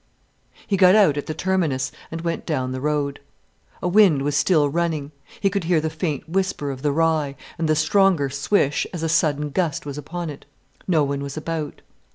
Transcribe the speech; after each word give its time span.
He 0.65 0.77
got 0.77 0.95
out 0.95 1.15
at 1.15 1.27
the 1.27 1.33
terminus 1.35 1.91
and 2.09 2.21
went 2.21 2.43
down 2.47 2.71
the 2.71 2.81
road. 2.81 3.19
A 3.83 3.87
wind 3.87 4.23
was 4.23 4.35
still 4.35 4.67
running. 4.67 5.11
He 5.39 5.47
could 5.47 5.65
hear 5.65 5.79
the 5.79 5.91
faint 5.91 6.27
whisper 6.27 6.71
of 6.71 6.81
the 6.81 6.91
rye, 6.91 7.35
and 7.59 7.69
the 7.69 7.75
stronger 7.75 8.27
swish 8.27 8.87
as 8.95 9.03
a 9.03 9.07
sudden 9.09 9.51
gust 9.51 9.85
was 9.85 9.99
upon 9.99 10.31
it. 10.31 10.45
No 10.87 11.03
one 11.03 11.21
was 11.21 11.37
about. 11.37 11.81